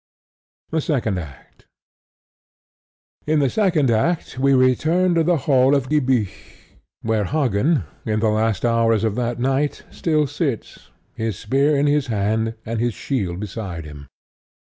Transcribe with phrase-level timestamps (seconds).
[0.71, 1.67] The Second Act
[3.27, 6.55] In the second act we return to the hall of Gibich,
[7.03, 12.07] where Hagen, in the last hours of that night, still sits, his spear in his
[12.07, 14.07] hand, and his shield beside him.